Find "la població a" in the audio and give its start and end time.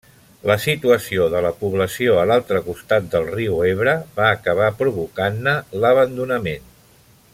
1.45-2.23